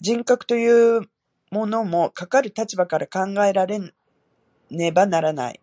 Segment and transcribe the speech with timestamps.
[0.00, 1.10] 人格という
[1.50, 3.80] ものも、かかる立場から考えられ
[4.70, 5.60] ねばならない。